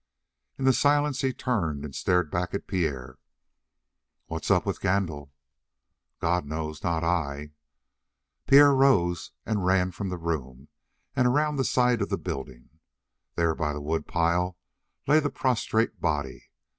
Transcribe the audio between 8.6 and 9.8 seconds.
rose and